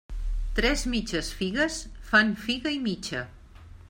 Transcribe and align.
Tres 0.59 0.85
mitges 0.93 1.29
figues 1.41 1.77
fan 2.09 2.33
figa 2.47 2.73
i 2.79 2.81
mitja. 2.87 3.23